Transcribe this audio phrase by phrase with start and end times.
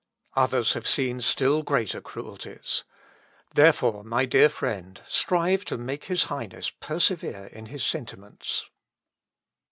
[0.35, 2.85] Others have seen still greater cruelties.
[3.53, 8.67] Therefore, my dear friend, strive to make his Highness persevere in his sentiments."